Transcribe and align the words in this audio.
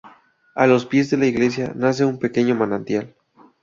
A 0.55 0.65
los 0.65 0.87
pies 0.87 1.11
de 1.11 1.17
la 1.17 1.27
iglesia 1.27 1.73
nace 1.75 2.05
un 2.05 2.17
pequeño 2.17 2.55
manantial. 2.55 3.13